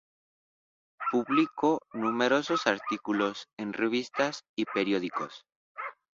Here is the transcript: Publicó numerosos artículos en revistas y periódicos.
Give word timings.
Publicó 1.11 1.79
numerosos 1.93 2.65
artículos 2.65 3.45
en 3.59 3.71
revistas 3.71 4.45
y 4.57 4.65
periódicos. 4.65 5.45